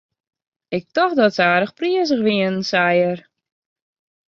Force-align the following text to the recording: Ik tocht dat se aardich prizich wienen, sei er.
Ik 0.77 0.85
tocht 0.95 1.15
dat 1.19 1.33
se 1.35 1.43
aardich 1.49 1.73
prizich 1.79 2.21
wienen, 2.27 2.59
sei 2.71 2.93
er. 3.09 3.19